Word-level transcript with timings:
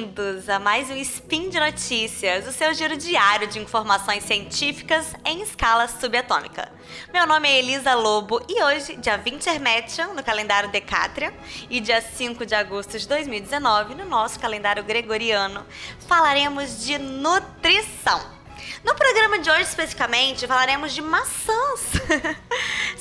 bem-vindos 0.00 0.48
a 0.48 0.58
mais 0.58 0.88
um 0.88 0.96
Spin 0.96 1.50
de 1.50 1.60
Notícias, 1.60 2.46
o 2.48 2.52
seu 2.52 2.72
giro 2.72 2.96
diário 2.96 3.46
de 3.46 3.58
informações 3.58 4.24
científicas 4.24 5.14
em 5.26 5.42
escala 5.42 5.86
subatômica. 5.88 6.72
Meu 7.12 7.26
nome 7.26 7.46
é 7.46 7.58
Elisa 7.58 7.92
Lobo 7.94 8.40
e 8.48 8.62
hoje, 8.62 8.96
dia 8.96 9.18
20 9.18 9.46
Hermétion, 9.46 10.14
no 10.14 10.24
calendário 10.24 10.70
Decátria, 10.70 11.34
e 11.68 11.80
dia 11.80 12.00
5 12.00 12.46
de 12.46 12.54
agosto 12.54 12.98
de 12.98 13.06
2019, 13.06 13.94
no 13.94 14.06
nosso 14.06 14.40
calendário 14.40 14.82
gregoriano, 14.82 15.66
falaremos 16.08 16.82
de 16.82 16.96
nutrição. 16.96 18.40
No 18.82 18.94
programa 18.94 19.38
de 19.38 19.50
hoje, 19.50 19.62
especificamente, 19.62 20.46
falaremos 20.46 20.94
de 20.94 21.02
maçãs. 21.02 21.92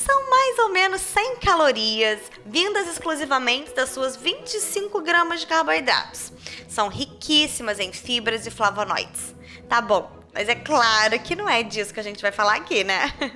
São 0.09 0.27
mais 0.27 0.57
ou 0.57 0.69
menos 0.69 1.01
100 1.01 1.35
calorias, 1.35 2.19
vindas 2.43 2.87
exclusivamente 2.87 3.75
das 3.75 3.91
suas 3.91 4.15
25 4.15 5.01
gramas 5.01 5.41
de 5.41 5.45
carboidratos. 5.45 6.33
São 6.67 6.87
riquíssimas 6.87 7.79
em 7.79 7.93
fibras 7.93 8.47
e 8.47 8.49
flavonoides. 8.49 9.35
Tá 9.69 9.79
bom, 9.79 10.11
mas 10.33 10.49
é 10.49 10.55
claro 10.55 11.19
que 11.19 11.35
não 11.35 11.47
é 11.47 11.61
disso 11.61 11.93
que 11.93 11.99
a 11.99 12.03
gente 12.03 12.23
vai 12.23 12.31
falar 12.31 12.55
aqui, 12.55 12.83
né? 12.83 13.13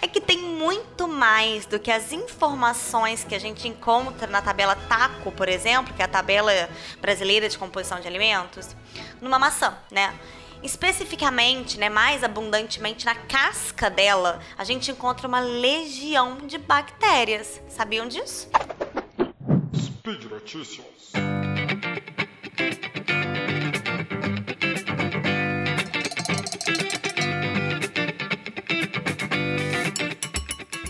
É 0.00 0.08
que 0.08 0.20
tem 0.20 0.38
muito 0.38 1.06
mais 1.06 1.64
do 1.66 1.78
que 1.78 1.88
as 1.88 2.12
informações 2.12 3.22
que 3.22 3.36
a 3.36 3.38
gente 3.38 3.68
encontra 3.68 4.26
na 4.26 4.42
tabela 4.42 4.74
TACO, 4.74 5.30
por 5.30 5.48
exemplo, 5.48 5.94
que 5.94 6.02
é 6.02 6.04
a 6.04 6.08
tabela 6.08 6.68
brasileira 7.00 7.48
de 7.48 7.56
composição 7.56 8.00
de 8.00 8.08
alimentos, 8.08 8.74
numa 9.20 9.38
maçã, 9.38 9.78
né? 9.92 10.12
Especificamente, 10.62 11.78
né, 11.78 11.88
mais 11.88 12.22
abundantemente 12.22 13.04
na 13.04 13.14
casca 13.14 13.90
dela, 13.90 14.40
a 14.56 14.62
gente 14.62 14.90
encontra 14.90 15.26
uma 15.26 15.40
legião 15.40 16.38
de 16.38 16.56
bactérias. 16.56 17.60
Sabiam 17.68 18.06
disso? 18.06 18.48
Speed 19.74 20.24
Notícias. 20.24 21.12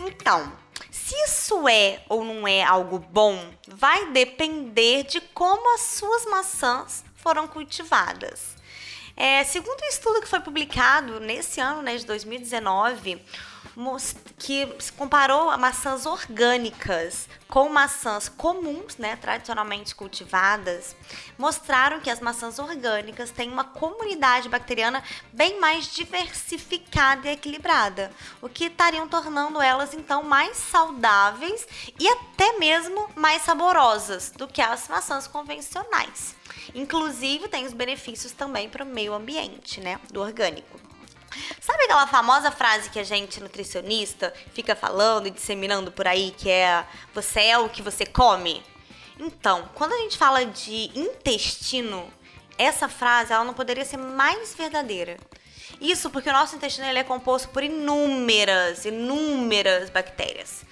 Então, 0.07 0.53
se 0.91 1.15
isso 1.25 1.67
é 1.67 2.03
ou 2.09 2.25
não 2.25 2.47
é 2.47 2.63
algo 2.63 2.99
bom, 2.99 3.43
vai 3.67 4.11
depender 4.13 5.05
de 5.05 5.21
como 5.21 5.75
as 5.75 5.81
suas 5.81 6.27
maçãs 6.27 7.05
foram 7.17 7.49
cultivadas. 7.49 8.62
É, 9.17 9.45
segundo 9.45 9.81
um 9.81 9.89
estudo 9.89 10.21
que 10.21 10.29
foi 10.29 10.41
publicado 10.41 11.21
nesse 11.21 11.61
ano, 11.61 11.83
né, 11.83 11.97
de 11.97 12.07
2019, 12.07 13.21
que 14.39 14.69
comparou 14.97 15.57
maçãs 15.57 16.07
orgânicas 16.07 17.29
com 17.49 17.69
maçãs 17.69 18.29
comuns, 18.29 18.97
né, 18.97 19.17
tradicionalmente 19.17 19.95
cultivadas, 19.95 20.97
mostraram 21.37 22.01
que 22.01 22.09
as 22.09 22.21
maçãs 22.21 22.59
orgânicas 22.59 23.31
têm 23.31 23.51
uma 23.51 23.65
comunidade 23.65 24.49
bacteriana 24.49 25.03
bem 25.33 25.61
mais 25.61 25.93
diversificada 25.93 27.29
e 27.29 27.33
equilibrada, 27.33 28.11
o 28.41 28.49
que 28.49 28.65
estariam 28.65 29.07
tornando 29.07 29.61
elas 29.61 29.93
então 29.93 30.23
mais 30.23 30.57
saudáveis 30.57 31.67
e 32.01 32.09
até 32.09 32.59
mesmo 32.59 33.11
mais 33.15 33.43
saborosas 33.43 34.31
do 34.31 34.49
que 34.49 34.63
as 34.63 34.89
maçãs 34.89 35.27
convencionais. 35.27 36.35
Inclusive 36.75 37.49
tem 37.49 37.67
os 37.67 37.73
benefícios 37.73 38.33
também 38.33 38.69
para 38.69 38.85
o 38.85 38.87
meio 38.87 39.13
ambiente, 39.13 39.81
né, 39.81 40.01
do 40.11 40.21
orgânico. 40.21 40.92
Sabe 41.61 41.85
aquela 41.85 42.07
famosa 42.07 42.51
frase 42.51 42.91
que 42.91 42.99
a 42.99 43.05
gente, 43.05 43.41
nutricionista, 43.41 44.33
fica 44.53 44.75
falando 44.75 45.27
e 45.27 45.31
disseminando 45.31 45.93
por 45.93 46.07
aí, 46.07 46.35
que 46.37 46.51
é 46.51 46.85
você 47.15 47.41
é 47.41 47.59
o 47.59 47.69
que 47.69 47.83
você 47.83 48.05
come? 48.07 48.63
Então, 49.19 49.69
quando 49.75 49.93
a 49.93 49.99
gente 49.99 50.19
fala 50.19 50.45
de 50.45 50.91
intestino, 50.99 52.13
essa 52.59 52.89
frase 52.89 53.33
ela 53.33 53.45
não 53.45 53.55
poderia 53.55 53.85
ser 53.85 53.97
mais 53.97 54.55
verdadeira. 54.55 55.17
Isso 55.81 56.11
porque 56.11 56.29
o 56.29 56.33
nosso 56.33 56.55
intestino 56.57 56.87
ele 56.87 56.99
é 56.99 57.05
composto 57.05 57.49
por 57.49 57.63
inúmeras, 57.63 58.85
inúmeras 58.85 59.91
bactérias. 59.91 60.65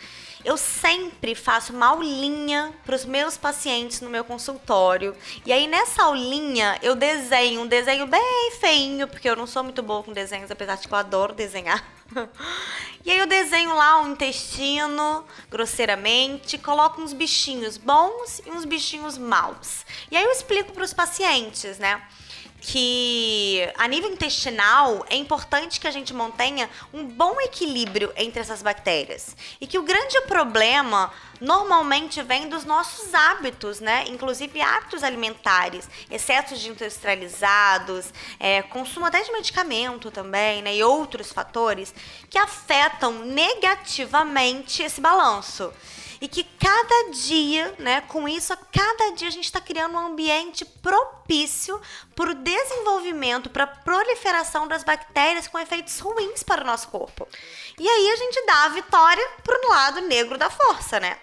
Eu 0.44 0.56
sempre 0.56 1.34
faço 1.34 1.72
uma 1.72 1.88
aulinha 1.88 2.72
para 2.84 2.96
os 2.96 3.04
meus 3.04 3.36
pacientes 3.36 4.00
no 4.00 4.08
meu 4.08 4.24
consultório. 4.24 5.14
E 5.44 5.52
aí 5.52 5.66
nessa 5.66 6.04
aulinha 6.04 6.78
eu 6.82 6.94
desenho 6.94 7.62
um 7.62 7.66
desenho 7.66 8.06
bem 8.06 8.52
feinho, 8.58 9.06
porque 9.06 9.28
eu 9.28 9.36
não 9.36 9.46
sou 9.46 9.62
muito 9.62 9.82
boa 9.82 10.02
com 10.02 10.12
desenhos, 10.12 10.50
apesar 10.50 10.76
de 10.76 10.88
que 10.88 10.94
eu 10.94 10.98
adoro 10.98 11.34
desenhar. 11.34 11.84
E 13.02 13.10
aí 13.10 13.16
eu 13.16 13.26
desenho 13.26 13.74
lá 13.74 14.02
um 14.02 14.12
intestino, 14.12 15.24
grosseiramente, 15.48 16.58
coloco 16.58 17.00
uns 17.00 17.14
bichinhos 17.14 17.78
bons 17.78 18.42
e 18.44 18.50
uns 18.50 18.66
bichinhos 18.66 19.16
maus. 19.16 19.86
E 20.10 20.16
aí 20.18 20.22
eu 20.22 20.30
explico 20.30 20.72
para 20.72 20.84
os 20.84 20.92
pacientes, 20.92 21.78
né? 21.78 22.02
Que 22.60 23.66
a 23.76 23.88
nível 23.88 24.10
intestinal 24.10 25.04
é 25.08 25.16
importante 25.16 25.80
que 25.80 25.88
a 25.88 25.90
gente 25.90 26.12
mantenha 26.12 26.68
um 26.92 27.04
bom 27.04 27.40
equilíbrio 27.40 28.12
entre 28.16 28.40
essas 28.40 28.62
bactérias. 28.62 29.34
E 29.60 29.66
que 29.66 29.78
o 29.78 29.82
grande 29.82 30.20
problema 30.22 31.10
normalmente 31.40 32.22
vem 32.22 32.48
dos 32.48 32.64
nossos 32.64 33.14
hábitos, 33.14 33.80
né? 33.80 34.04
Inclusive 34.08 34.60
hábitos 34.60 35.02
alimentares, 35.02 35.88
excessos 36.10 36.60
de 36.60 36.68
industrializados, 36.68 38.12
é, 38.38 38.60
consumo 38.62 39.06
até 39.06 39.22
de 39.22 39.32
medicamento 39.32 40.10
também, 40.10 40.60
né? 40.60 40.76
E 40.76 40.82
outros 40.82 41.32
fatores 41.32 41.94
que 42.28 42.38
afetam 42.38 43.12
negativamente 43.24 44.82
esse 44.82 45.00
balanço 45.00 45.72
e 46.20 46.28
que 46.28 46.44
cada 46.44 47.10
dia, 47.12 47.74
né, 47.78 48.02
com 48.02 48.28
isso, 48.28 48.52
a 48.52 48.56
cada 48.56 49.12
dia 49.14 49.28
a 49.28 49.30
gente 49.30 49.44
está 49.44 49.60
criando 49.60 49.94
um 49.94 50.06
ambiente 50.06 50.64
propício 50.64 51.80
para 52.14 52.30
o 52.30 52.34
desenvolvimento, 52.34 53.48
para 53.48 53.64
a 53.64 53.66
proliferação 53.66 54.68
das 54.68 54.84
bactérias 54.84 55.48
com 55.48 55.58
efeitos 55.58 55.98
ruins 55.98 56.42
para 56.42 56.62
o 56.62 56.66
nosso 56.66 56.88
corpo. 56.88 57.26
E 57.78 57.88
aí 57.88 58.10
a 58.10 58.16
gente 58.16 58.44
dá 58.46 58.64
a 58.64 58.68
vitória 58.68 59.26
para 59.42 59.58
o 59.58 59.70
lado 59.70 60.00
negro 60.02 60.36
da 60.36 60.50
força, 60.50 61.00
né? 61.00 61.18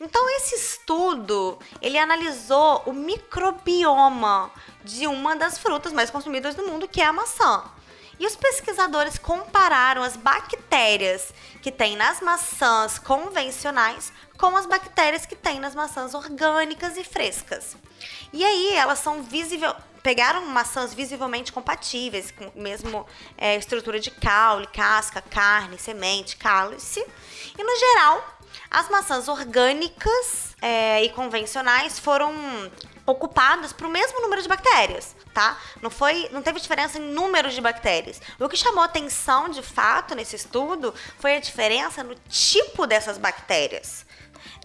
Então 0.00 0.28
esse 0.36 0.56
estudo, 0.56 1.58
ele 1.80 1.98
analisou 1.98 2.82
o 2.86 2.92
microbioma 2.92 4.50
de 4.82 5.06
uma 5.06 5.36
das 5.36 5.58
frutas 5.58 5.92
mais 5.92 6.10
consumidas 6.10 6.54
do 6.54 6.66
mundo, 6.66 6.88
que 6.88 7.00
é 7.00 7.04
a 7.04 7.12
maçã. 7.12 7.62
E 8.22 8.26
os 8.26 8.36
pesquisadores 8.36 9.18
compararam 9.18 10.00
as 10.00 10.16
bactérias 10.16 11.34
que 11.60 11.72
tem 11.72 11.96
nas 11.96 12.20
maçãs 12.20 12.96
convencionais 12.96 14.12
com 14.38 14.56
as 14.56 14.64
bactérias 14.64 15.26
que 15.26 15.34
tem 15.34 15.58
nas 15.58 15.74
maçãs 15.74 16.14
orgânicas 16.14 16.96
e 16.96 17.02
frescas. 17.02 17.76
E 18.32 18.44
aí 18.44 18.74
elas 18.74 19.00
são 19.00 19.24
visível, 19.24 19.74
pegaram 20.04 20.46
maçãs 20.46 20.94
visivelmente 20.94 21.52
compatíveis, 21.52 22.30
com 22.30 22.48
mesmo 22.54 23.04
é, 23.36 23.56
estrutura 23.56 23.98
de 23.98 24.12
caule, 24.12 24.68
casca, 24.68 25.20
carne, 25.20 25.76
semente, 25.76 26.36
cálice. 26.36 27.04
E 27.58 27.64
no 27.64 27.76
geral, 27.76 28.38
as 28.70 28.88
maçãs 28.88 29.26
orgânicas 29.26 30.54
é, 30.62 31.02
e 31.02 31.08
convencionais 31.08 31.98
foram 31.98 32.32
ocupadas 33.06 33.72
para 33.72 33.86
o 33.86 33.90
mesmo 33.90 34.20
número 34.20 34.42
de 34.42 34.48
bactérias, 34.48 35.14
tá? 35.34 35.58
Não 35.80 35.90
foi, 35.90 36.28
não 36.32 36.42
teve 36.42 36.60
diferença 36.60 36.98
em 36.98 37.02
número 37.02 37.50
de 37.50 37.60
bactérias. 37.60 38.20
O 38.38 38.48
que 38.48 38.56
chamou 38.56 38.82
atenção 38.82 39.48
de 39.48 39.62
fato 39.62 40.14
nesse 40.14 40.36
estudo 40.36 40.94
foi 41.18 41.36
a 41.36 41.40
diferença 41.40 42.02
no 42.04 42.14
tipo 42.28 42.86
dessas 42.86 43.18
bactérias. 43.18 44.06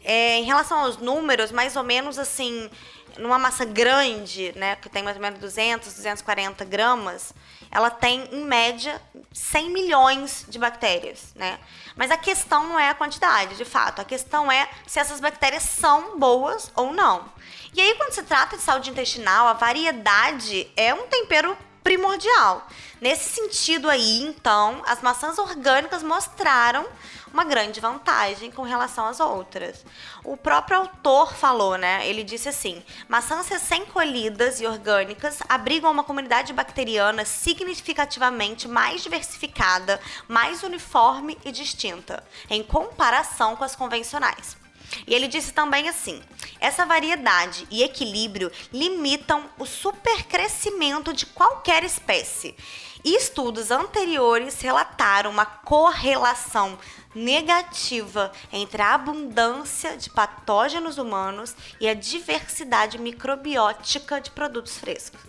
É, 0.03 0.37
em 0.37 0.43
relação 0.43 0.79
aos 0.79 0.97
números, 0.97 1.51
mais 1.51 1.75
ou 1.75 1.83
menos 1.83 2.17
assim, 2.17 2.69
numa 3.17 3.37
massa 3.37 3.65
grande, 3.65 4.53
né, 4.55 4.75
que 4.75 4.89
tem 4.89 5.03
mais 5.03 5.15
ou 5.15 5.21
menos 5.21 5.39
200, 5.39 5.93
240 5.93 6.65
gramas, 6.65 7.33
ela 7.69 7.89
tem, 7.89 8.23
em 8.31 8.45
média, 8.45 9.01
100 9.33 9.69
milhões 9.71 10.45
de 10.47 10.57
bactérias, 10.57 11.33
né? 11.35 11.59
Mas 11.95 12.11
a 12.11 12.17
questão 12.17 12.67
não 12.67 12.79
é 12.79 12.89
a 12.89 12.93
quantidade, 12.93 13.55
de 13.55 13.65
fato. 13.65 13.99
A 13.99 14.05
questão 14.05 14.51
é 14.51 14.69
se 14.85 14.99
essas 14.99 15.19
bactérias 15.19 15.63
são 15.63 16.17
boas 16.17 16.71
ou 16.75 16.93
não. 16.93 17.25
E 17.73 17.81
aí, 17.81 17.95
quando 17.95 18.13
se 18.13 18.23
trata 18.23 18.55
de 18.55 18.63
saúde 18.63 18.89
intestinal, 18.89 19.47
a 19.47 19.53
variedade 19.53 20.71
é 20.75 20.93
um 20.93 21.07
tempero 21.07 21.57
primordial. 21.87 22.67
Nesse 22.99 23.29
sentido 23.29 23.89
aí, 23.89 24.21
então, 24.21 24.81
as 24.85 25.01
maçãs 25.01 25.37
orgânicas 25.37 26.03
mostraram 26.03 26.85
uma 27.31 27.45
grande 27.45 27.79
vantagem 27.79 28.51
com 28.51 28.63
relação 28.63 29.05
às 29.05 29.21
outras. 29.21 29.85
O 30.21 30.35
próprio 30.35 30.79
autor 30.79 31.33
falou, 31.33 31.77
né? 31.77 32.05
Ele 32.05 32.25
disse 32.25 32.49
assim: 32.49 32.83
maçãs 33.07 33.47
recém-colhidas 33.47 34.59
e 34.59 34.67
orgânicas 34.67 35.39
abrigam 35.47 35.89
uma 35.89 36.03
comunidade 36.03 36.51
bacteriana 36.51 37.23
significativamente 37.23 38.67
mais 38.67 39.01
diversificada, 39.01 39.97
mais 40.27 40.63
uniforme 40.63 41.37
e 41.45 41.53
distinta, 41.53 42.21
em 42.49 42.63
comparação 42.63 43.55
com 43.55 43.63
as 43.63 43.77
convencionais. 43.77 44.57
E 45.05 45.13
ele 45.13 45.27
disse 45.27 45.53
também 45.53 45.89
assim: 45.89 46.21
essa 46.59 46.85
variedade 46.85 47.67
e 47.69 47.83
equilíbrio 47.83 48.51
limitam 48.71 49.49
o 49.57 49.65
supercrescimento 49.65 51.13
de 51.13 51.25
qualquer 51.25 51.83
espécie 51.83 52.55
Estudos 53.03 53.71
anteriores 53.71 54.59
relataram 54.61 55.31
uma 55.31 55.45
correlação 55.45 56.77
negativa 57.13 58.31
entre 58.51 58.81
a 58.81 58.93
abundância 58.93 59.97
de 59.97 60.09
patógenos 60.09 60.97
humanos 60.97 61.55
e 61.79 61.87
a 61.87 61.93
diversidade 61.93 62.97
microbiótica 62.97 64.19
de 64.19 64.31
produtos 64.31 64.77
frescos. 64.77 65.19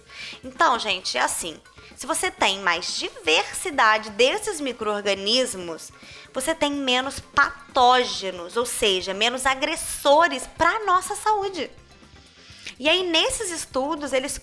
Então, 0.44 0.78
gente, 0.78 1.16
é 1.16 1.20
assim. 1.20 1.60
Se 1.96 2.06
você 2.06 2.30
tem 2.30 2.60
mais 2.60 2.96
diversidade 2.96 4.10
desses 4.10 4.60
micro-organismos, 4.60 5.90
você 6.32 6.54
tem 6.54 6.72
menos 6.72 7.18
patógenos, 7.18 8.56
ou 8.56 8.66
seja, 8.66 9.14
menos 9.14 9.46
agressores 9.46 10.46
para 10.46 10.70
a 10.70 10.84
nossa 10.84 11.16
saúde. 11.16 11.70
E 12.78 12.88
aí, 12.88 13.02
nesses 13.02 13.50
estudos, 13.50 14.12
eles 14.12 14.38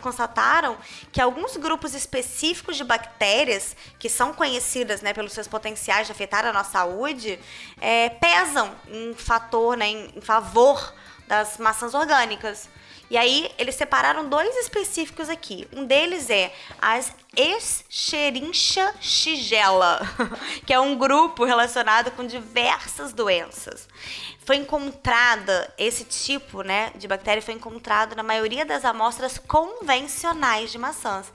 constataram 0.00 0.78
que 1.12 1.20
alguns 1.20 1.56
grupos 1.58 1.94
específicos 1.94 2.76
de 2.76 2.84
bactérias, 2.84 3.76
que 3.98 4.08
são 4.08 4.32
conhecidas 4.32 5.02
né, 5.02 5.12
pelos 5.12 5.32
seus 5.32 5.46
potenciais 5.46 6.06
de 6.06 6.12
afetar 6.12 6.46
a 6.46 6.52
nossa 6.52 6.70
saúde, 6.70 7.38
é, 7.80 8.08
pesam 8.08 8.74
em 8.88 9.12
fator, 9.14 9.76
né, 9.76 9.88
em, 9.88 10.20
favor 10.22 10.94
das 11.28 11.58
maçãs 11.58 11.92
orgânicas. 11.92 12.68
E 13.10 13.18
aí, 13.18 13.50
eles 13.58 13.74
separaram 13.74 14.26
dois 14.26 14.56
específicos 14.56 15.28
aqui. 15.28 15.68
Um 15.70 15.84
deles 15.84 16.30
é 16.30 16.50
as 16.80 17.12
Escherichia 17.36 18.94
shigella, 19.00 20.00
que 20.64 20.72
é 20.72 20.80
um 20.80 20.96
grupo 20.96 21.44
relacionado 21.44 22.10
com 22.12 22.26
diversas 22.26 23.12
doenças. 23.12 23.88
Foi 24.44 24.56
encontrada 24.56 25.72
esse 25.78 26.04
tipo, 26.04 26.62
né, 26.62 26.92
de 26.96 27.08
bactéria 27.08 27.42
foi 27.42 27.54
encontrado 27.54 28.14
na 28.14 28.22
maioria 28.22 28.64
das 28.64 28.84
amostras 28.84 29.38
convencionais 29.38 30.70
de 30.70 30.78
maçãs 30.78 31.32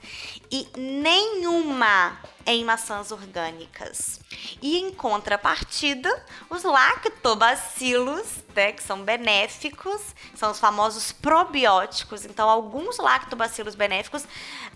e 0.50 0.68
nenhuma 0.76 2.18
em 2.46 2.64
maçãs 2.64 3.12
orgânicas. 3.12 4.20
E 4.62 4.78
em 4.78 4.92
contrapartida, 4.92 6.10
os 6.48 6.62
lactobacilos, 6.62 8.26
né, 8.54 8.72
que 8.72 8.82
são 8.82 9.02
benéficos, 9.02 10.00
são 10.34 10.50
os 10.50 10.58
famosos 10.58 11.12
probióticos. 11.12 12.24
Então, 12.24 12.48
alguns 12.48 12.98
lactobacilos 12.98 13.74
benéficos 13.74 14.26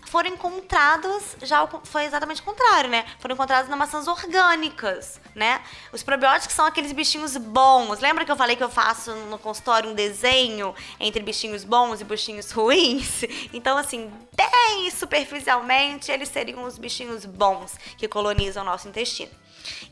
foram 0.05 0.29
encontrados, 0.29 1.35
já 1.41 1.67
foi 1.83 2.05
exatamente 2.05 2.41
o 2.41 2.45
contrário, 2.45 2.89
né? 2.89 3.05
Foram 3.19 3.33
encontrados 3.33 3.69
nas 3.69 3.77
maçãs 3.77 4.07
orgânicas, 4.07 5.19
né? 5.33 5.61
Os 5.91 6.03
probióticos 6.03 6.55
são 6.55 6.65
aqueles 6.65 6.91
bichinhos 6.91 7.35
bons. 7.35 7.99
Lembra 7.99 8.24
que 8.25 8.31
eu 8.31 8.35
falei 8.35 8.55
que 8.55 8.63
eu 8.63 8.69
faço 8.69 9.13
no 9.13 9.37
consultório 9.37 9.89
um 9.89 9.93
desenho 9.93 10.75
entre 10.99 11.21
bichinhos 11.21 11.63
bons 11.63 12.01
e 12.01 12.03
bichinhos 12.03 12.51
ruins? 12.51 13.23
Então, 13.53 13.77
assim, 13.77 14.11
bem 14.35 14.89
superficialmente, 14.91 16.11
eles 16.11 16.29
seriam 16.29 16.63
os 16.63 16.77
bichinhos 16.77 17.25
bons 17.25 17.77
que 17.97 18.07
colonizam 18.07 18.63
o 18.63 18.65
nosso 18.65 18.87
intestino. 18.87 19.31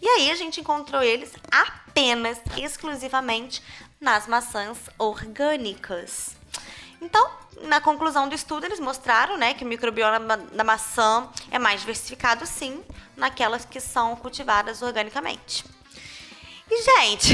E 0.01 0.07
aí 0.07 0.31
a 0.31 0.35
gente 0.35 0.59
encontrou 0.59 1.01
eles 1.01 1.31
apenas, 1.49 2.39
exclusivamente, 2.57 3.61
nas 3.99 4.27
maçãs 4.27 4.77
orgânicas. 4.97 6.35
Então, 7.01 7.29
na 7.61 7.79
conclusão 7.79 8.27
do 8.27 8.35
estudo, 8.35 8.65
eles 8.65 8.79
mostraram 8.79 9.37
né, 9.37 9.53
que 9.53 9.63
o 9.63 9.67
microbioma 9.67 10.37
da 10.37 10.63
maçã 10.63 11.29
é 11.51 11.59
mais 11.59 11.81
diversificado, 11.81 12.45
sim, 12.45 12.83
naquelas 13.15 13.65
que 13.65 13.79
são 13.79 14.15
cultivadas 14.15 14.81
organicamente. 14.81 15.63
E, 16.69 16.81
gente, 16.81 17.33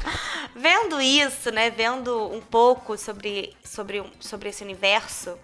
vendo 0.54 1.00
isso, 1.00 1.50
né, 1.50 1.70
vendo 1.70 2.30
um 2.32 2.40
pouco 2.40 2.98
sobre, 2.98 3.56
sobre, 3.64 4.02
sobre 4.20 4.48
esse 4.48 4.64
universo, 4.64 5.38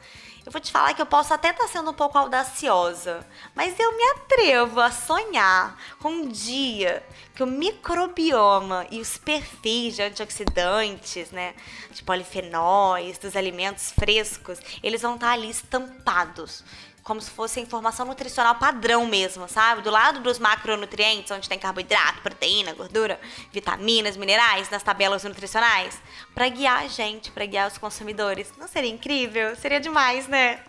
eu 0.45 0.51
vou 0.51 0.61
te 0.61 0.73
falar 0.73 0.95
que 0.95 1.03
eu 1.03 1.07
posso 1.07 1.33
até 1.35 1.51
estar 1.51 1.65
tá 1.65 1.69
sendo 1.69 1.91
um 1.91 1.95
pouco 1.95 2.17
audaciosa, 2.17 3.27
mas 3.55 3.79
eu 3.79 3.97
me 3.97 4.05
atrevo 4.11 4.81
a 4.81 4.91
sonhar 4.91 5.79
com 6.01 6.09
um 6.09 6.29
dia 6.29 7.05
que 7.35 7.43
o 7.43 7.47
microbioma 7.47 8.87
e 8.91 9.01
os 9.01 9.19
perfis 9.19 9.97
de 9.97 10.03
antioxidantes, 10.03 11.31
né, 11.31 11.55
de 11.91 12.03
polifenóis, 12.03 13.19
dos 13.19 13.37
alimentos 13.37 13.93
frescos, 13.93 14.59
eles 14.83 15.03
vão 15.03 15.15
estar 15.15 15.29
tá 15.29 15.33
ali 15.35 15.51
estampados 15.51 16.65
como 17.03 17.21
se 17.21 17.31
fosse 17.31 17.61
informação 17.61 18.07
nutricional 18.07 18.55
padrão 18.57 19.07
mesmo, 19.07 19.49
sabe? 19.49 19.83
Do 19.83 19.91
lado 19.91 20.21
dos 20.21 20.39
macronutrientes, 20.39 21.31
onde 21.31 21.49
tem 21.49 21.59
carboidrato, 21.59 22.21
proteína, 22.21 22.73
gordura, 22.75 23.21
vitaminas, 23.53 24.17
minerais 24.17 24.69
nas 24.71 24.83
tabelas 24.83 25.25
nutricionais, 25.25 25.99
para 26.35 26.49
guiar 26.49 26.83
a 26.83 26.89
gente, 26.89 27.31
para 27.31 27.47
guiar 27.47 27.69
os 27.69 27.79
consumidores. 27.79 28.53
Não 28.59 28.69
seria 28.69 28.91
incrível? 28.91 29.57
Seria 29.57 29.81
demais, 29.81 30.29
né? 30.29 30.61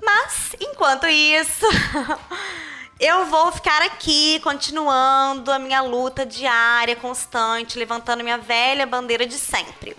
Mas, 0.00 0.54
enquanto 0.60 1.06
isso, 1.06 1.66
eu 3.00 3.26
vou 3.26 3.50
ficar 3.52 3.82
aqui 3.82 4.40
continuando 4.40 5.50
a 5.50 5.58
minha 5.58 5.80
luta 5.80 6.26
diária, 6.26 6.94
constante, 6.96 7.78
levantando 7.78 8.22
minha 8.22 8.38
velha 8.38 8.86
bandeira 8.86 9.26
de 9.26 9.38
sempre. 9.38 9.96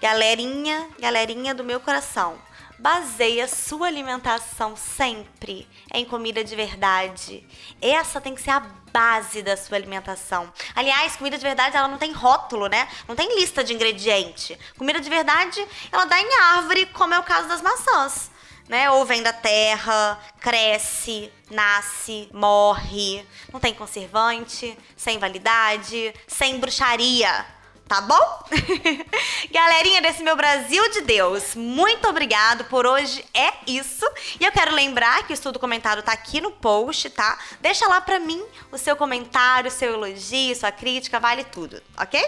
Galerinha, 0.00 0.88
galerinha 0.98 1.54
do 1.54 1.64
meu 1.64 1.80
coração 1.80 2.47
Baseia 2.78 3.48
sua 3.48 3.88
alimentação 3.88 4.76
sempre 4.76 5.68
em 5.92 6.04
comida 6.04 6.44
de 6.44 6.54
verdade. 6.54 7.44
Essa 7.82 8.20
tem 8.20 8.36
que 8.36 8.40
ser 8.40 8.50
a 8.50 8.60
base 8.60 9.42
da 9.42 9.56
sua 9.56 9.76
alimentação. 9.76 10.52
Aliás, 10.76 11.16
comida 11.16 11.36
de 11.36 11.42
verdade 11.42 11.76
ela 11.76 11.88
não 11.88 11.98
tem 11.98 12.12
rótulo, 12.12 12.68
né? 12.68 12.88
Não 13.08 13.16
tem 13.16 13.36
lista 13.38 13.64
de 13.64 13.74
ingrediente. 13.74 14.56
Comida 14.76 15.00
de 15.00 15.10
verdade 15.10 15.66
ela 15.90 16.04
dá 16.04 16.20
em 16.20 16.34
árvore, 16.34 16.86
como 16.86 17.14
é 17.14 17.18
o 17.18 17.24
caso 17.24 17.48
das 17.48 17.60
maçãs. 17.60 18.30
Né? 18.68 18.88
Ou 18.90 19.04
vem 19.04 19.22
da 19.22 19.32
terra, 19.32 20.20
cresce, 20.38 21.32
nasce, 21.50 22.28
morre, 22.32 23.26
não 23.52 23.58
tem 23.58 23.74
conservante, 23.74 24.78
sem 24.94 25.18
validade, 25.18 26.14
sem 26.28 26.60
bruxaria 26.60 27.57
tá 27.88 28.02
bom? 28.02 28.44
Galerinha 29.50 30.02
desse 30.02 30.22
meu 30.22 30.36
Brasil 30.36 30.90
de 30.90 31.00
Deus, 31.00 31.54
muito 31.54 32.06
obrigado 32.06 32.64
por 32.64 32.86
hoje. 32.86 33.24
É 33.32 33.54
isso. 33.66 34.04
E 34.38 34.44
eu 34.44 34.52
quero 34.52 34.74
lembrar 34.74 35.26
que 35.26 35.32
o 35.32 35.34
estudo 35.34 35.58
comentado 35.58 36.02
tá 36.02 36.12
aqui 36.12 36.38
no 36.38 36.50
post, 36.50 37.08
tá? 37.08 37.38
Deixa 37.60 37.88
lá 37.88 38.00
pra 38.00 38.20
mim 38.20 38.44
o 38.70 38.76
seu 38.76 38.94
comentário, 38.94 39.70
seu 39.70 39.94
elogio, 39.94 40.54
sua 40.54 40.70
crítica, 40.70 41.18
vale 41.18 41.44
tudo, 41.44 41.82
ok? 41.96 42.22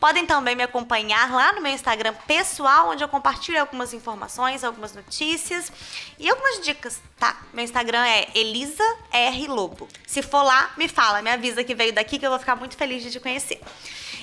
Podem 0.00 0.26
também 0.26 0.56
me 0.56 0.62
acompanhar 0.62 1.30
lá 1.32 1.52
no 1.52 1.60
meu 1.60 1.72
Instagram 1.72 2.14
pessoal, 2.26 2.90
onde 2.90 3.04
eu 3.04 3.08
compartilho 3.08 3.60
algumas 3.60 3.92
informações, 3.92 4.64
algumas 4.64 4.92
notícias 4.92 5.70
e 6.18 6.28
algumas 6.28 6.60
dicas, 6.60 7.00
tá? 7.18 7.40
Meu 7.52 7.64
Instagram 7.64 8.04
é 8.04 8.28
Elisa 8.34 8.84
R 9.12 9.46
Lobo. 9.46 9.86
Se 10.06 10.20
for 10.20 10.42
lá, 10.42 10.72
me 10.76 10.88
fala, 10.88 11.22
me 11.22 11.30
avisa 11.30 11.62
que 11.62 11.74
veio 11.74 11.92
daqui 11.92 12.18
que 12.18 12.26
eu 12.26 12.30
vou 12.30 12.38
ficar 12.40 12.56
muito 12.56 12.76
feliz 12.76 13.02
de 13.02 13.10
te 13.12 13.20
conhecer. 13.20 13.60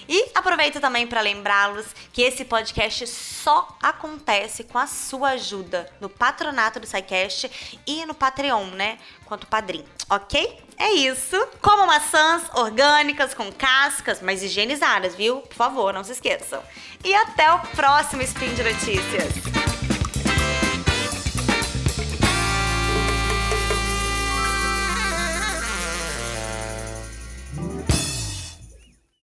E 0.08 0.32
aproveito 0.36 0.80
também 0.80 1.08
para 1.08 1.22
lembrá-los 1.22 1.86
que 2.12 2.22
esse 2.22 2.46
podcast 2.46 3.08
só 3.08 3.76
acontece 3.82 4.64
com 4.64 4.78
a 4.78 4.88
sua 4.88 5.30
ajuda 5.32 5.92
no 6.00 6.10
patronato 6.10 6.80
do 6.80 6.88
SciCast 6.88 7.80
e 7.86 8.06
no 8.06 8.14
Patreon, 8.14 8.66
né? 8.68 8.98
Quanto 9.26 9.48
padrinho, 9.48 9.86
ok? 10.10 10.60
É 10.78 10.92
isso. 10.92 11.36
Como 11.62 11.86
maçãs 11.86 12.44
orgânicas 12.54 13.34
com 13.34 13.52
cascas, 13.52 14.22
mas 14.22 14.44
higienizadas, 14.44 15.16
viu? 15.16 15.42
Por 15.42 15.56
favor, 15.56 15.94
não 15.94 16.04
se 16.04 16.12
esqueçam. 16.12 16.64
E 17.04 17.14
até 17.16 17.52
o 17.52 17.60
próximo 17.60 18.22
Spin 18.22 18.54
de 18.54 18.64
Notícias. 18.64 19.73